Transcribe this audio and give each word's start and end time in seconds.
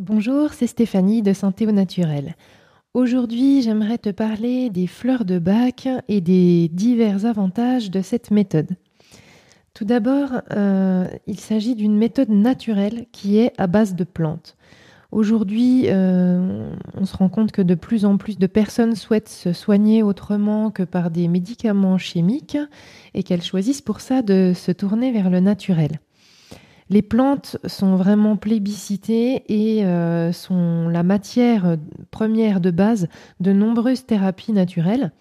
Bonjour, 0.00 0.52
c'est 0.52 0.66
Stéphanie 0.66 1.22
de 1.22 1.32
Santé 1.32 1.68
au 1.68 1.70
Naturel. 1.70 2.34
Aujourd'hui, 2.94 3.62
j'aimerais 3.62 3.98
te 3.98 4.10
parler 4.10 4.68
des 4.68 4.88
fleurs 4.88 5.24
de 5.24 5.38
bac 5.38 5.88
et 6.08 6.20
des 6.20 6.68
divers 6.72 7.26
avantages 7.26 7.92
de 7.92 8.02
cette 8.02 8.32
méthode. 8.32 8.70
Tout 9.72 9.84
d'abord, 9.84 10.30
euh, 10.50 11.06
il 11.28 11.38
s'agit 11.38 11.76
d'une 11.76 11.96
méthode 11.96 12.30
naturelle 12.30 13.06
qui 13.12 13.38
est 13.38 13.52
à 13.56 13.68
base 13.68 13.94
de 13.94 14.02
plantes. 14.02 14.56
Aujourd'hui, 15.12 15.84
euh, 15.86 16.72
on 16.94 17.04
se 17.04 17.16
rend 17.16 17.28
compte 17.28 17.52
que 17.52 17.62
de 17.62 17.76
plus 17.76 18.04
en 18.04 18.16
plus 18.16 18.36
de 18.36 18.48
personnes 18.48 18.96
souhaitent 18.96 19.28
se 19.28 19.52
soigner 19.52 20.02
autrement 20.02 20.72
que 20.72 20.82
par 20.82 21.12
des 21.12 21.28
médicaments 21.28 21.98
chimiques 21.98 22.58
et 23.14 23.22
qu'elles 23.22 23.44
choisissent 23.44 23.80
pour 23.80 24.00
ça 24.00 24.22
de 24.22 24.54
se 24.56 24.72
tourner 24.72 25.12
vers 25.12 25.30
le 25.30 25.38
naturel. 25.38 26.00
Les 26.90 27.02
plantes 27.02 27.56
sont 27.66 27.96
vraiment 27.96 28.36
plébiscitées 28.36 29.42
et 29.48 29.84
euh, 29.84 30.32
sont 30.32 30.88
la 30.88 31.02
matière 31.02 31.76
première 32.10 32.60
de 32.60 32.70
base 32.70 33.08
de 33.40 33.52
nombreuses 33.52 34.06
thérapies 34.06 34.52
naturelles. 34.52 35.12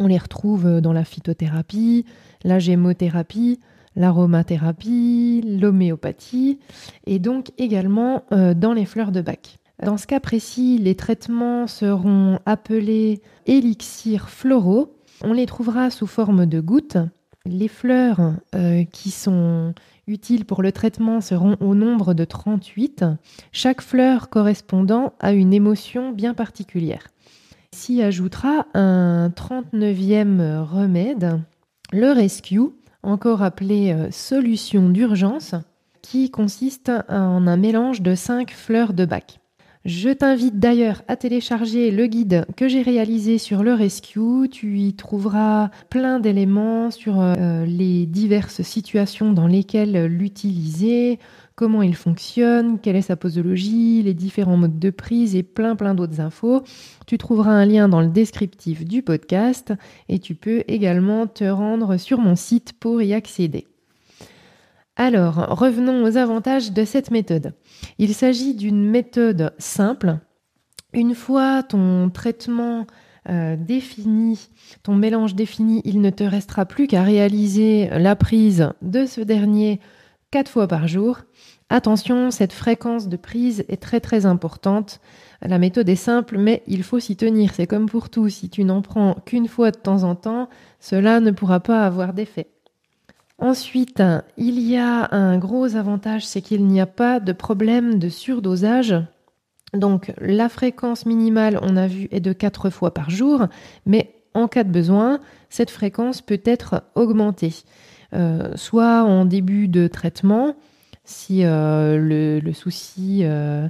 On 0.00 0.08
les 0.08 0.18
retrouve 0.18 0.80
dans 0.80 0.92
la 0.92 1.04
phytothérapie, 1.04 2.04
la 2.42 2.58
gémothérapie, 2.58 3.60
l'aromathérapie, 3.96 5.42
l'homéopathie 5.60 6.58
et 7.06 7.18
donc 7.18 7.52
également 7.58 8.24
euh, 8.32 8.54
dans 8.54 8.72
les 8.72 8.84
fleurs 8.84 9.12
de 9.12 9.20
bac. 9.20 9.58
Dans 9.82 9.96
ce 9.96 10.06
cas 10.06 10.20
précis, 10.20 10.78
les 10.78 10.94
traitements 10.94 11.66
seront 11.66 12.38
appelés 12.46 13.22
élixirs 13.46 14.28
floraux. 14.28 14.96
On 15.22 15.32
les 15.32 15.46
trouvera 15.46 15.90
sous 15.90 16.06
forme 16.06 16.46
de 16.46 16.60
gouttes. 16.60 16.98
Les 17.46 17.68
fleurs 17.68 18.32
euh, 18.54 18.84
qui 18.84 19.10
sont 19.10 19.74
utiles 20.06 20.46
pour 20.46 20.62
le 20.62 20.72
traitement 20.72 21.20
seront 21.20 21.56
au 21.60 21.74
nombre 21.74 22.14
de 22.14 22.24
38, 22.24 23.04
chaque 23.52 23.82
fleur 23.82 24.30
correspondant 24.30 25.12
à 25.20 25.32
une 25.32 25.52
émotion 25.52 26.10
bien 26.10 26.32
particulière. 26.32 27.08
S'y 27.72 28.00
ajoutera 28.02 28.66
un 28.72 29.28
39e 29.28 30.62
remède, 30.62 31.40
le 31.92 32.12
rescue, 32.12 32.70
encore 33.02 33.42
appelé 33.42 33.92
euh, 33.92 34.10
solution 34.10 34.88
d'urgence, 34.88 35.54
qui 36.00 36.30
consiste 36.30 36.90
en 37.08 37.46
un 37.46 37.56
mélange 37.58 38.00
de 38.00 38.14
5 38.14 38.52
fleurs 38.52 38.94
de 38.94 39.04
bac. 39.04 39.40
Je 39.84 40.08
t'invite 40.08 40.58
d'ailleurs 40.58 41.02
à 41.08 41.16
télécharger 41.16 41.90
le 41.90 42.06
guide 42.06 42.46
que 42.56 42.68
j'ai 42.68 42.80
réalisé 42.80 43.36
sur 43.36 43.62
le 43.62 43.74
rescue. 43.74 44.48
Tu 44.50 44.78
y 44.78 44.94
trouveras 44.94 45.68
plein 45.90 46.20
d'éléments 46.20 46.90
sur 46.90 47.20
euh, 47.20 47.66
les 47.66 48.06
diverses 48.06 48.62
situations 48.62 49.32
dans 49.32 49.46
lesquelles 49.46 50.06
l'utiliser, 50.06 51.18
comment 51.54 51.82
il 51.82 51.94
fonctionne, 51.94 52.78
quelle 52.78 52.96
est 52.96 53.02
sa 53.02 53.16
posologie, 53.16 54.02
les 54.02 54.14
différents 54.14 54.56
modes 54.56 54.78
de 54.78 54.88
prise 54.88 55.36
et 55.36 55.42
plein 55.42 55.76
plein 55.76 55.94
d'autres 55.94 56.18
infos. 56.18 56.62
Tu 57.06 57.18
trouveras 57.18 57.52
un 57.52 57.66
lien 57.66 57.86
dans 57.86 58.00
le 58.00 58.08
descriptif 58.08 58.86
du 58.86 59.02
podcast 59.02 59.74
et 60.08 60.18
tu 60.18 60.34
peux 60.34 60.64
également 60.66 61.26
te 61.26 61.44
rendre 61.44 61.98
sur 61.98 62.20
mon 62.20 62.36
site 62.36 62.72
pour 62.80 63.02
y 63.02 63.12
accéder. 63.12 63.66
Alors, 64.96 65.34
revenons 65.58 66.04
aux 66.04 66.16
avantages 66.16 66.72
de 66.72 66.84
cette 66.84 67.10
méthode. 67.10 67.52
Il 67.98 68.14
s'agit 68.14 68.54
d'une 68.54 68.88
méthode 68.88 69.52
simple. 69.58 70.18
Une 70.92 71.16
fois 71.16 71.64
ton 71.64 72.10
traitement 72.10 72.86
euh, 73.28 73.56
défini, 73.56 74.48
ton 74.84 74.94
mélange 74.94 75.34
défini, 75.34 75.82
il 75.84 76.00
ne 76.00 76.10
te 76.10 76.22
restera 76.22 76.64
plus 76.64 76.86
qu'à 76.86 77.02
réaliser 77.02 77.88
la 77.90 78.14
prise 78.14 78.70
de 78.82 79.04
ce 79.04 79.20
dernier 79.20 79.80
quatre 80.30 80.50
fois 80.50 80.68
par 80.68 80.86
jour. 80.86 81.22
Attention, 81.70 82.30
cette 82.30 82.52
fréquence 82.52 83.08
de 83.08 83.16
prise 83.16 83.64
est 83.68 83.82
très 83.82 83.98
très 83.98 84.26
importante. 84.26 85.00
La 85.42 85.58
méthode 85.58 85.88
est 85.88 85.96
simple, 85.96 86.38
mais 86.38 86.62
il 86.68 86.84
faut 86.84 87.00
s'y 87.00 87.16
tenir. 87.16 87.52
C'est 87.54 87.66
comme 87.66 87.86
pour 87.86 88.10
tout, 88.10 88.28
si 88.28 88.48
tu 88.48 88.62
n'en 88.62 88.80
prends 88.80 89.14
qu'une 89.26 89.48
fois 89.48 89.72
de 89.72 89.78
temps 89.78 90.04
en 90.04 90.14
temps, 90.14 90.48
cela 90.78 91.18
ne 91.18 91.32
pourra 91.32 91.58
pas 91.58 91.84
avoir 91.84 92.12
d'effet. 92.12 92.53
Ensuite, 93.38 94.02
il 94.36 94.60
y 94.60 94.76
a 94.76 95.08
un 95.12 95.38
gros 95.38 95.76
avantage, 95.76 96.26
c'est 96.26 96.40
qu'il 96.40 96.66
n'y 96.66 96.80
a 96.80 96.86
pas 96.86 97.20
de 97.20 97.32
problème 97.32 97.98
de 97.98 98.08
surdosage. 98.08 98.94
Donc 99.72 100.12
la 100.18 100.48
fréquence 100.48 101.04
minimale, 101.04 101.58
on 101.62 101.76
a 101.76 101.88
vu, 101.88 102.08
est 102.12 102.20
de 102.20 102.32
4 102.32 102.70
fois 102.70 102.94
par 102.94 103.10
jour, 103.10 103.46
mais 103.86 104.14
en 104.34 104.48
cas 104.48 104.64
de 104.64 104.70
besoin, 104.70 105.20
cette 105.48 105.70
fréquence 105.70 106.20
peut 106.20 106.40
être 106.44 106.82
augmentée. 106.94 107.54
Euh, 108.14 108.52
soit 108.54 109.02
en 109.02 109.24
début 109.24 109.66
de 109.66 109.88
traitement, 109.88 110.54
si 111.04 111.44
euh, 111.44 111.98
le, 112.40 112.52
souci 112.52 113.20
euh, 113.22 113.68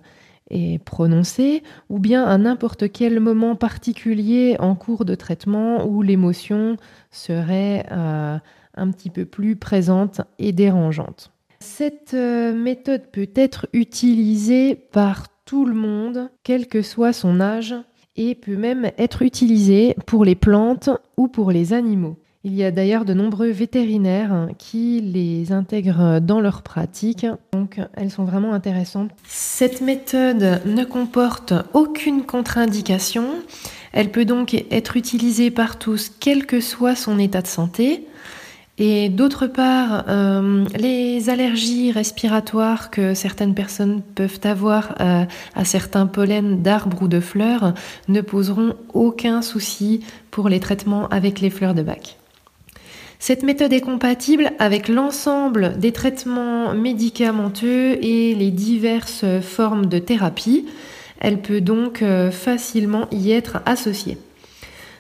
est 0.51 0.83
prononcé, 0.83 1.63
ou 1.89 1.99
bien 1.99 2.25
à 2.25 2.37
n'importe 2.39 2.93
quel 2.93 3.21
moment 3.21 3.57
particulier 3.57 4.57
en 4.59 4.75
cours 4.75 5.05
de 5.05 5.15
traitement 5.15 5.87
où 5.87 6.03
l'émotion 6.03 6.77
serait 7.11 7.87
un 7.89 8.91
petit 8.91 9.11
peu 9.11 9.25
plus 9.25 9.57
présente 9.57 10.21
et 10.39 10.53
dérangeante. 10.53 11.33
Cette 11.61 12.13
euh, 12.15 12.53
méthode 12.53 13.07
peut 13.11 13.31
être 13.35 13.69
utilisée 13.73 14.75
par 14.75 15.29
tout 15.47 15.65
le 15.65 15.75
monde, 15.75 16.31
quel 16.43 16.67
que 16.67 16.83
soit 16.83 17.15
son 17.15 17.41
âge, 17.41 17.75
et 18.17 18.35
peut 18.35 18.57
même 18.57 18.91
être 18.99 19.23
utilisée 19.23 19.97
pour 20.07 20.25
les 20.25 20.35
plantes 20.35 20.91
ou 21.17 21.27
pour 21.27 21.51
les 21.51 21.73
animaux. 21.73 22.19
Il 22.47 22.55
y 22.55 22.63
a 22.63 22.71
d'ailleurs 22.71 23.07
de 23.07 23.15
nombreux 23.15 23.49
vétérinaires 23.49 24.49
qui 24.59 25.01
les 25.01 25.51
intègrent 25.51 26.21
dans 26.21 26.41
leur 26.41 26.61
pratique, 26.61 27.27
donc 27.55 27.81
elles 27.95 28.11
sont 28.11 28.25
vraiment 28.25 28.53
intéressantes. 28.53 29.11
Cette 29.27 29.81
méthode 29.81 30.61
ne 30.67 30.85
comporte 30.85 31.55
aucune 31.73 32.25
contre-indication, 32.25 33.25
elle 33.93 34.11
peut 34.11 34.27
donc 34.27 34.55
être 34.71 34.99
utilisée 34.99 35.51
par 35.51 35.79
tous, 35.79 36.13
quel 36.21 36.45
que 36.45 36.61
soit 36.61 36.95
son 36.95 37.19
état 37.19 37.41
de 37.41 37.47
santé. 37.47 38.07
Et 38.77 39.09
d'autre 39.09 39.47
part, 39.47 40.05
euh, 40.09 40.65
les 40.77 41.31
allergies 41.31 41.93
respiratoires 41.93 42.91
que 42.91 43.15
certaines 43.15 43.55
personnes 43.55 44.03
peuvent 44.03 44.41
avoir 44.43 44.97
euh, 45.01 45.25
à 45.55 45.65
certains 45.65 46.07
pollens 46.07 46.61
d'arbres 46.61 47.03
ou 47.03 47.09
de 47.09 47.21
fleurs 47.21 47.73
ne 48.09 48.21
poseront 48.21 48.75
aucun 48.93 49.43
souci 49.43 50.01
pour 50.33 50.49
les 50.49 50.59
traitements 50.59 51.09
avec 51.09 51.41
les 51.41 51.51
fleurs 51.51 51.75
de 51.75 51.83
bac. 51.83 52.19
Cette 53.19 53.43
méthode 53.43 53.73
est 53.73 53.81
compatible 53.81 54.53
avec 54.59 54.89
l'ensemble 54.89 55.79
des 55.79 55.93
traitements 55.93 56.75
médicamenteux 56.75 57.97
et 58.03 58.35
les 58.35 58.51
diverses 58.51 59.25
formes 59.41 59.87
de 59.87 59.99
thérapie. 59.99 60.67
Elle 61.21 61.41
peut 61.41 61.61
donc 61.61 62.03
euh, 62.03 62.31
facilement 62.31 63.09
y 63.11 63.33
être 63.33 63.59
associée. 63.65 64.19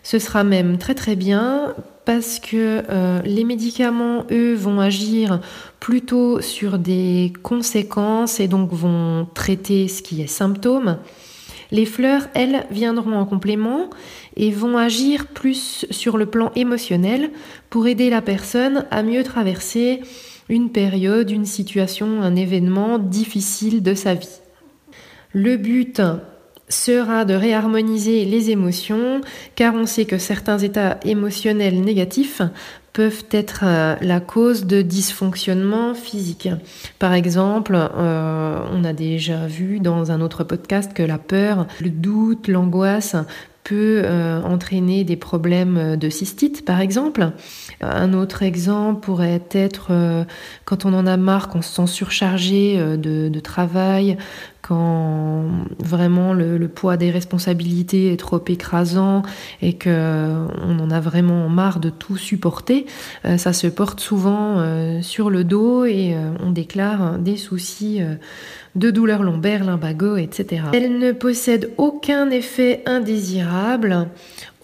Ce 0.02 0.19
sera 0.19 0.44
même 0.44 0.78
très 0.78 0.94
très 0.94 1.16
bien 1.16 1.75
parce 2.04 2.38
que 2.38 2.82
euh, 2.91 3.20
les 3.25 3.44
médicaments, 3.44 4.25
eux, 4.31 4.54
vont 4.54 4.81
agir 4.81 5.41
plutôt 5.81 6.41
sur 6.41 6.78
des 6.78 7.32
conséquences 7.42 8.41
et 8.41 8.48
donc 8.48 8.72
vont 8.72 9.26
traiter 9.34 9.88
ce 9.88 10.02
qui 10.02 10.22
est 10.22 10.26
symptôme. 10.26 10.98
Les 11.75 11.87
fleurs, 11.87 12.29
elles, 12.35 12.67
viendront 12.71 13.17
en 13.17 13.27
complément 13.27 13.91
et 14.37 14.53
vont 14.53 14.79
agir 14.79 15.27
plus 15.27 15.87
sur 15.91 16.17
le 16.17 16.27
plan 16.27 16.53
émotionnel 16.55 17.33
pour 17.69 17.89
aider 17.89 18.11
la 18.11 18.23
personne 18.23 18.87
à 18.93 19.03
mieux 19.03 19.25
traverser 19.25 20.01
une 20.49 20.71
période, 20.71 21.33
une 21.33 21.47
situation, 21.47 22.23
un 22.23 22.37
événement 22.37 23.01
difficile 23.01 23.83
de 23.83 23.95
sa 23.95 24.15
vie. 24.15 24.39
Le 25.33 25.57
but 25.57 26.01
sera 26.69 27.25
de 27.25 27.34
réharmoniser 27.34 28.25
les 28.25 28.50
émotions, 28.50 29.20
car 29.54 29.75
on 29.75 29.86
sait 29.86 30.06
que 30.06 30.19
certains 30.19 30.58
états 30.58 30.98
émotionnels 31.04 31.80
négatifs 31.80 32.42
peuvent 32.94 33.25
être 33.32 33.64
euh, 33.64 33.97
la 34.00 34.20
cause 34.20 34.64
de 34.64 34.80
dysfonctionnements 34.80 35.94
physiques. 35.94 36.48
Par 36.98 37.12
exemple, 37.12 37.76
euh, 37.76 38.58
on 38.72 38.84
a 38.84 38.92
déjà 38.94 39.47
vu 39.47 39.80
dans 39.80 40.12
un 40.12 40.20
autre 40.20 40.44
podcast 40.44 40.94
que 40.94 41.02
la 41.02 41.19
peur, 41.19 41.66
le 41.81 41.90
doute, 41.90 42.46
l'angoisse 42.46 43.17
peut 43.64 44.02
euh, 44.05 44.40
entraîner 44.43 45.02
des 45.02 45.17
problèmes 45.17 45.96
de 45.96 46.08
cystite, 46.08 46.64
par 46.64 46.81
exemple. 46.81 47.31
Un 47.81 48.12
autre 48.12 48.43
exemple 48.43 49.00
pourrait 49.00 49.43
être 49.50 49.90
quand 50.64 50.84
on 50.84 50.93
en 50.94 51.06
a 51.06 51.17
marre, 51.17 51.49
qu'on 51.49 51.62
se 51.62 51.75
sent 51.75 51.87
surchargé 51.87 52.76
de, 52.76 53.40
travail, 53.40 54.19
quand 54.66 55.44
vraiment 55.78 56.32
le, 56.32 56.69
poids 56.69 56.96
des 56.96 57.11
responsabilités 57.11 58.12
est 58.12 58.16
trop 58.16 58.43
écrasant 58.49 59.22
et 59.61 59.75
que 59.75 60.46
on 60.62 60.78
en 60.78 60.90
a 60.90 61.00
vraiment 61.00 61.49
marre 61.49 61.78
de 61.78 61.90
tout 61.90 62.16
supporter, 62.16 62.87
ça 63.37 63.52
se 63.52 63.66
porte 63.66 64.00
souvent 64.00 64.64
sur 65.02 65.31
le 65.31 65.44
dos 65.44 65.84
et 65.84 66.16
on 66.43 66.50
déclare 66.50 67.19
des 67.19 67.37
soucis 67.37 68.00
de 68.75 68.90
douleurs 68.90 69.22
lombaires, 69.22 69.64
lumbago, 69.64 70.16
etc. 70.16 70.62
Elle 70.72 70.99
ne 70.99 71.12
possède 71.12 71.70
aucun 71.76 72.31
effet 72.31 72.82
indésirable. 72.87 74.08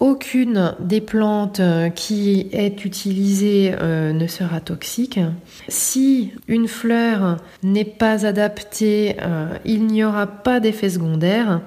Aucune 0.01 0.73
des 0.79 0.99
plantes 0.99 1.61
qui 1.93 2.47
est 2.53 2.85
utilisée 2.85 3.75
euh, 3.79 4.13
ne 4.13 4.25
sera 4.25 4.59
toxique. 4.59 5.19
Si 5.67 6.31
une 6.47 6.67
fleur 6.67 7.37
n'est 7.61 7.85
pas 7.85 8.25
adaptée, 8.25 9.17
euh, 9.21 9.53
il 9.63 9.85
n'y 9.85 10.03
aura 10.03 10.25
pas 10.25 10.59
d'effet 10.59 10.89
secondaire. 10.89 11.61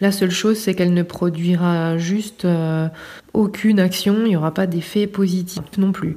La 0.00 0.12
seule 0.12 0.30
chose, 0.30 0.56
c'est 0.56 0.74
qu'elle 0.74 0.94
ne 0.94 1.02
produira 1.02 1.98
juste 1.98 2.44
euh, 2.44 2.86
aucune 3.34 3.80
action, 3.80 4.18
il 4.20 4.28
n'y 4.28 4.36
aura 4.36 4.54
pas 4.54 4.68
d'effet 4.68 5.08
positif 5.08 5.60
non 5.76 5.90
plus. 5.90 6.16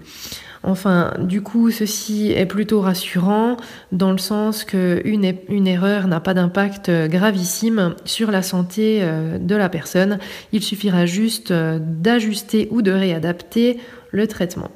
Enfin, 0.63 1.13
du 1.19 1.41
coup, 1.41 1.71
ceci 1.71 2.31
est 2.31 2.45
plutôt 2.45 2.79
rassurant 2.79 3.57
dans 3.91 4.13
le 4.13 4.17
sens 4.17 4.63
qu'une 4.63 5.33
une 5.49 5.67
erreur 5.67 6.07
n'a 6.07 6.21
pas 6.21 6.33
d'impact 6.33 6.89
gravissime 7.07 7.95
sur 8.05 8.31
la 8.31 8.41
santé 8.41 8.99
euh, 9.01 9.37
de 9.37 9.55
la 9.55 9.67
personne. 9.67 10.19
Il 10.53 10.63
suffira 10.63 11.05
juste 11.05 11.51
euh, 11.51 11.79
d'ajuster 11.81 12.69
ou 12.71 12.81
de 12.81 12.91
réadapter 12.91 13.77
le 14.11 14.25
traitement. 14.25 14.71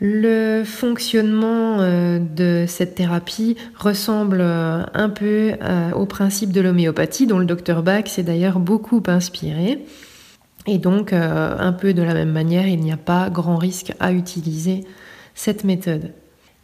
Le 0.00 0.64
fonctionnement 0.64 1.80
euh, 1.80 2.18
de 2.18 2.64
cette 2.66 2.96
thérapie 2.96 3.56
ressemble 3.76 4.40
un 4.40 5.08
peu 5.08 5.52
au 5.94 6.06
principe 6.06 6.50
de 6.50 6.60
l'homéopathie 6.60 7.28
dont 7.28 7.38
le 7.38 7.44
docteur 7.44 7.84
Bach 7.84 8.06
s'est 8.06 8.24
d'ailleurs 8.24 8.58
beaucoup 8.58 9.02
inspiré. 9.06 9.84
Et 10.70 10.76
donc, 10.76 11.14
euh, 11.14 11.56
un 11.58 11.72
peu 11.72 11.94
de 11.94 12.02
la 12.02 12.12
même 12.12 12.30
manière, 12.30 12.68
il 12.68 12.80
n'y 12.80 12.92
a 12.92 12.98
pas 12.98 13.30
grand 13.30 13.56
risque 13.56 13.94
à 14.00 14.12
utiliser 14.12 14.84
cette 15.34 15.64
méthode. 15.64 16.12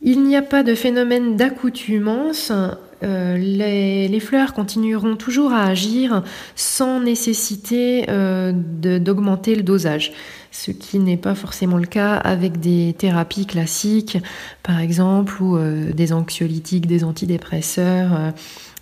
Il 0.02 0.24
n'y 0.24 0.36
a 0.36 0.42
pas 0.42 0.62
de 0.62 0.74
phénomène 0.74 1.36
d'accoutumance. 1.36 2.52
Euh, 3.02 3.36
les, 3.36 4.20
fleurs 4.20 4.54
continueront 4.54 5.16
toujours 5.16 5.52
à 5.52 5.64
agir 5.64 6.22
sans 6.54 7.00
nécessité 7.00 8.06
euh, 8.08 8.52
d'augmenter 8.54 9.54
le 9.54 9.62
dosage, 9.62 10.12
ce 10.50 10.70
qui 10.70 10.98
n'est 10.98 11.16
pas 11.16 11.34
forcément 11.34 11.76
le 11.76 11.86
cas 11.86 12.14
avec 12.14 12.60
des 12.60 12.94
thérapies 12.96 13.46
classiques, 13.46 14.18
par 14.62 14.80
exemple, 14.80 15.42
ou 15.42 15.58
des 15.92 16.12
anxiolytiques, 16.12 16.86
des 16.86 17.04
antidépresseurs 17.04 18.32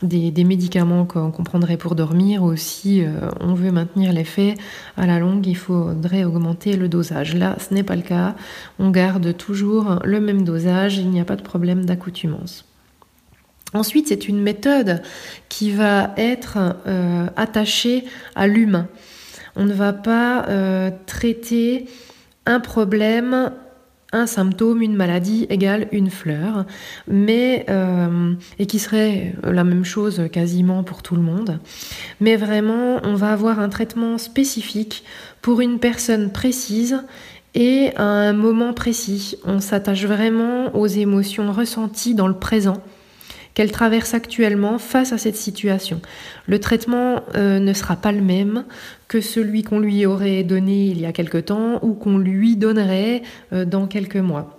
des, 0.02 0.44
médicaments 0.44 1.04
qu'on 1.04 1.30
prendrait 1.30 1.76
pour 1.76 1.94
dormir 1.94 2.42
aussi, 2.42 3.02
euh, 3.02 3.30
on 3.40 3.54
veut 3.54 3.70
maintenir 3.70 4.12
l'effet 4.12 4.54
à 4.96 5.06
la 5.06 5.18
longue, 5.18 5.46
il 5.46 5.56
faudrait 5.56 6.24
augmenter 6.24 6.76
le 6.76 6.88
dosage. 6.88 7.34
Là, 7.34 7.56
ce 7.58 7.72
n'est 7.74 7.82
pas 7.82 7.96
le 7.96 8.02
cas. 8.02 8.34
On 8.78 8.90
garde 8.90 9.36
toujours 9.36 10.00
le 10.04 10.20
même 10.20 10.44
dosage, 10.44 10.98
il 10.98 11.10
n'y 11.10 11.20
a 11.20 11.24
pas 11.24 11.36
de 11.36 11.42
problème 11.42 11.84
d'accoutumance. 11.84 12.71
Ensuite, 13.74 14.08
c'est 14.08 14.28
une 14.28 14.40
méthode 14.40 15.02
qui 15.48 15.70
va 15.72 16.12
être 16.16 16.58
euh, 16.86 17.26
attachée 17.36 18.04
à 18.34 18.46
l'humain. 18.46 18.88
On 19.56 19.64
ne 19.64 19.72
va 19.72 19.92
pas 19.92 20.46
euh, 20.48 20.90
traiter 21.06 21.86
un 22.46 22.60
problème 22.60 23.52
un 24.12 24.26
symptôme, 24.26 24.82
une 24.82 24.94
maladie 24.94 25.46
égale 25.48 25.88
une 25.90 26.10
fleur, 26.10 26.66
mais 27.08 27.64
euh, 27.70 28.34
et 28.58 28.66
qui 28.66 28.78
serait 28.78 29.34
la 29.42 29.64
même 29.64 29.84
chose 29.84 30.22
quasiment 30.30 30.84
pour 30.84 31.02
tout 31.02 31.16
le 31.16 31.22
monde. 31.22 31.58
Mais 32.20 32.36
vraiment, 32.36 33.00
on 33.04 33.14
va 33.14 33.32
avoir 33.32 33.58
un 33.58 33.70
traitement 33.70 34.18
spécifique 34.18 35.04
pour 35.40 35.62
une 35.62 35.78
personne 35.78 36.30
précise 36.30 37.02
et 37.54 37.90
à 37.96 38.04
un 38.04 38.32
moment 38.34 38.74
précis. 38.74 39.36
On 39.44 39.60
s'attache 39.60 40.04
vraiment 40.04 40.76
aux 40.76 40.86
émotions 40.86 41.50
ressenties 41.50 42.14
dans 42.14 42.28
le 42.28 42.38
présent 42.38 42.82
qu'elle 43.54 43.72
traverse 43.72 44.14
actuellement 44.14 44.78
face 44.78 45.12
à 45.12 45.18
cette 45.18 45.36
situation. 45.36 46.00
Le 46.46 46.58
traitement 46.58 47.22
euh, 47.34 47.58
ne 47.58 47.72
sera 47.72 47.96
pas 47.96 48.12
le 48.12 48.22
même 48.22 48.64
que 49.08 49.20
celui 49.20 49.62
qu'on 49.62 49.78
lui 49.78 50.06
aurait 50.06 50.42
donné 50.42 50.86
il 50.86 51.00
y 51.00 51.06
a 51.06 51.12
quelque 51.12 51.38
temps 51.38 51.78
ou 51.82 51.92
qu'on 51.94 52.18
lui 52.18 52.56
donnerait 52.56 53.22
euh, 53.52 53.64
dans 53.64 53.86
quelques 53.86 54.16
mois. 54.16 54.58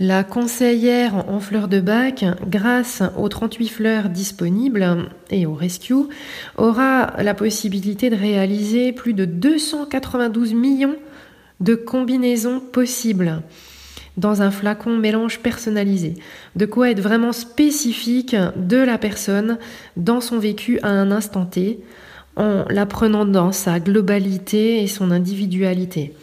La 0.00 0.24
conseillère 0.24 1.28
en 1.28 1.38
fleurs 1.38 1.68
de 1.68 1.80
bac, 1.80 2.24
grâce 2.48 3.02
aux 3.16 3.28
38 3.28 3.68
fleurs 3.68 4.08
disponibles 4.08 5.08
et 5.30 5.46
au 5.46 5.54
rescue, 5.54 6.08
aura 6.56 7.12
la 7.22 7.34
possibilité 7.34 8.10
de 8.10 8.16
réaliser 8.16 8.92
plus 8.92 9.14
de 9.14 9.24
292 9.24 10.54
millions 10.54 10.96
de 11.60 11.74
combinaisons 11.74 12.58
possibles 12.58 13.42
dans 14.16 14.42
un 14.42 14.50
flacon 14.50 14.96
mélange 14.96 15.40
personnalisé. 15.40 16.14
De 16.56 16.66
quoi 16.66 16.90
être 16.90 17.00
vraiment 17.00 17.32
spécifique 17.32 18.36
de 18.56 18.76
la 18.76 18.98
personne 18.98 19.58
dans 19.96 20.20
son 20.20 20.38
vécu 20.38 20.78
à 20.82 20.88
un 20.88 21.10
instant 21.10 21.46
T, 21.46 21.80
en 22.36 22.64
la 22.68 22.86
prenant 22.86 23.24
dans 23.24 23.52
sa 23.52 23.80
globalité 23.80 24.82
et 24.82 24.86
son 24.86 25.10
individualité. 25.10 26.14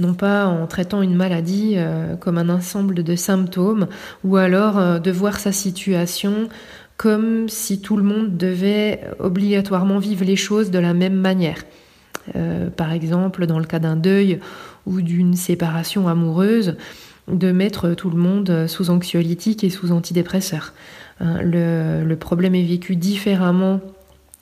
Non 0.00 0.14
pas 0.14 0.46
en 0.46 0.66
traitant 0.66 1.02
une 1.02 1.14
maladie 1.14 1.74
euh, 1.76 2.14
comme 2.16 2.38
un 2.38 2.48
ensemble 2.48 3.02
de 3.02 3.16
symptômes, 3.16 3.88
ou 4.24 4.36
alors 4.36 4.78
euh, 4.78 4.98
de 4.98 5.10
voir 5.10 5.40
sa 5.40 5.52
situation 5.52 6.48
comme 6.96 7.48
si 7.48 7.80
tout 7.80 7.96
le 7.96 8.02
monde 8.02 8.36
devait 8.36 9.00
obligatoirement 9.18 9.98
vivre 9.98 10.24
les 10.24 10.36
choses 10.36 10.70
de 10.70 10.78
la 10.78 10.94
même 10.94 11.14
manière. 11.14 11.64
Euh, 12.36 12.68
par 12.70 12.92
exemple, 12.92 13.46
dans 13.46 13.58
le 13.58 13.64
cas 13.64 13.78
d'un 13.78 13.96
deuil 13.96 14.40
ou 14.88 15.02
d'une 15.02 15.36
séparation 15.36 16.08
amoureuse, 16.08 16.76
de 17.28 17.52
mettre 17.52 17.90
tout 17.90 18.08
le 18.08 18.16
monde 18.16 18.66
sous 18.66 18.88
anxiolytique 18.90 19.62
et 19.62 19.70
sous 19.70 19.92
antidépresseur. 19.92 20.72
Hein, 21.20 21.38
le, 21.42 22.14
problème 22.14 22.54
est 22.54 22.64
vécu 22.64 22.96
différemment 22.96 23.80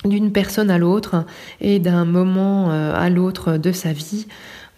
d'une 0.05 0.31
personne 0.31 0.71
à 0.71 0.79
l'autre 0.79 1.25
et 1.61 1.79
d'un 1.79 2.05
moment 2.05 2.71
euh, 2.71 2.95
à 2.95 3.11
l'autre 3.11 3.57
de 3.57 3.73
sa 3.73 3.93
vie. 3.93 4.27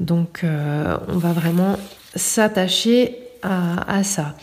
Donc 0.01 0.41
euh, 0.43 0.97
on 1.09 1.19
va 1.19 1.33
vraiment 1.33 1.77
s'attacher 2.15 3.17
à, 3.43 4.03
ça. 4.03 4.35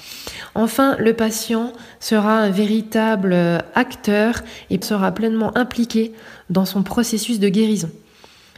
Enfin, 0.53 0.95
le 0.99 1.13
patient 1.13 1.73
sera 1.99 2.37
un 2.39 2.49
véritable 2.49 3.35
acteur 3.73 4.41
et 4.69 4.81
sera 4.81 5.11
pleinement 5.11 5.57
impliqué 5.57 6.13
dans 6.49 6.63
son 6.63 6.81
processus 6.81 7.41
de 7.41 7.49
guérison. 7.49 7.89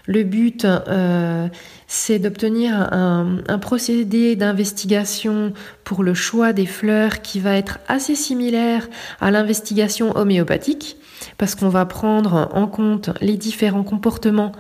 Le 0.08 0.24
but, 0.24 0.66
euh, 0.66 1.48
c'est 1.86 2.18
d'obtenir 2.18 2.74
un, 2.94 3.60
procédé 3.60 4.36
d'investigation 4.36 5.54
pour 5.84 6.02
le 6.02 6.14
choix 6.14 6.54
des 6.54 6.66
fleurs 6.66 7.22
qui 7.22 7.40
va 7.40 7.56
être 7.56 7.80
assez 7.88 8.16
similaire 8.16 8.88
à 9.20 9.32
l'investigation 9.32 10.16
homéopathique, 10.18 10.98
parce 11.38 11.56
qu'on 11.56 11.70
va 11.70 11.86
prendre 11.86 12.50
en 12.54 12.68
compte 12.68 13.10
les 13.22 13.38
différents 13.38 13.84
comportements 13.84 14.54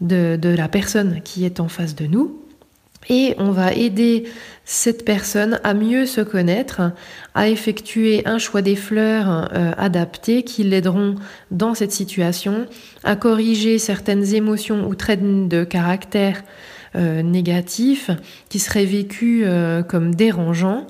de 0.00 0.38
la 0.42 0.68
personne 0.68 1.22
qui 1.22 1.44
est 1.44 1.60
en 1.60 1.68
face 1.68 1.94
de 1.94 2.06
nous 2.06 2.47
et 3.08 3.34
on 3.38 3.50
va 3.50 3.72
aider 3.72 4.24
cette 4.64 5.04
personne 5.04 5.60
à 5.64 5.72
mieux 5.72 6.04
se 6.04 6.20
connaître, 6.20 6.92
à 7.34 7.48
effectuer 7.48 8.22
un 8.26 8.38
choix 8.38 8.60
des 8.60 8.76
fleurs 8.76 9.48
euh, 9.54 9.72
adaptés 9.78 10.42
qui 10.42 10.62
l'aideront 10.62 11.14
dans 11.50 11.74
cette 11.74 11.92
situation, 11.92 12.66
à 13.04 13.16
corriger 13.16 13.78
certaines 13.78 14.34
émotions 14.34 14.86
ou 14.86 14.94
traits 14.94 15.48
de 15.48 15.64
caractère 15.64 16.42
euh, 16.96 17.22
négatifs 17.22 18.10
qui 18.48 18.58
seraient 18.58 18.84
vécus 18.84 19.44
euh, 19.46 19.82
comme 19.82 20.14
dérangeants 20.14 20.86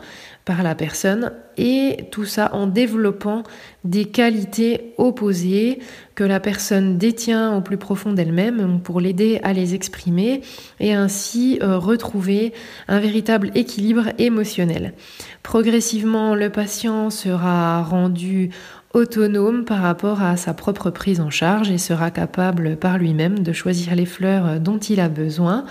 la 0.63 0.75
personne 0.75 1.33
et 1.57 2.07
tout 2.11 2.25
ça 2.25 2.55
en 2.55 2.67
développant 2.67 3.43
des 3.85 4.07
qualités 4.07 4.95
opposées 4.97 5.81
que 6.15 6.25
la 6.25 6.41
personne 6.41 6.99
détient 6.99 7.57
au 7.57 7.61
plus 7.61 7.77
profond 7.77 8.13
d'elle-même 8.13 8.81
pour 8.81 9.01
l'aider 9.01 9.41
à 9.43 9.53
les 9.53 9.75
exprimer 9.75 10.41
et 10.81 10.95
ainsi 10.95 11.59
euh, 11.63 11.79
retrouver 11.79 12.53
un 12.89 13.01
véritable 13.01 13.51
équilibre 13.55 14.09
émotionnel. 14.19 14.95
Progressivement, 15.43 16.35
le 16.35 16.51
patient 16.51 17.11
sera 17.11 17.83
rendu 17.83 18.51
autonome 18.95 19.65
par 19.65 19.83
rapport 19.83 20.23
à 20.23 20.37
sa 20.37 20.55
propre 20.55 20.91
prise 20.91 21.21
en 21.21 21.31
charge 21.31 21.71
et 21.71 21.79
sera 21.79 22.11
capable 22.11 22.77
par 22.77 22.99
lui-même 22.99 23.41
de 23.41 23.53
choisir 23.53 23.95
les 23.95 24.07
fleurs 24.07 24.61
dont 24.61 24.79
il 24.79 25.01
a 25.01 25.09
besoin 25.09 25.67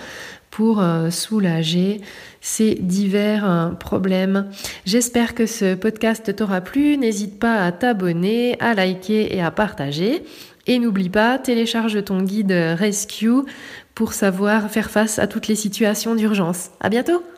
pour 0.58 0.82
euh, 0.82 1.12
soulager 1.12 2.02
ces 2.42 2.74
divers 2.74 3.48
euh, 3.48 3.70
problèmes. 3.70 4.50
J'espère 4.88 5.36
que 5.36 5.46
ce 5.46 5.76
podcast 5.76 6.36
t'aura 6.36 6.62
plu. 6.62 6.98
N'hésite 6.98 7.38
pas 7.38 7.64
à 7.64 7.72
t'abonner, 7.72 8.60
à 8.60 8.74
liker 8.74 9.36
et 9.36 9.40
à 9.44 9.52
partager. 9.52 10.24
Et 10.66 10.80
n'oublie 10.80 11.10
pas, 11.10 11.38
télécharge 11.38 12.04
ton 12.04 12.24
guide 12.24 12.52
Rescue 12.52 13.44
pour 13.94 14.14
savoir 14.14 14.72
faire 14.72 14.90
face 14.90 15.20
à 15.20 15.28
toutes 15.28 15.48
les 15.48 15.56
situations 15.56 16.16
d'urgence. 16.16 16.72
À 16.80 16.90
bientôt! 16.90 17.37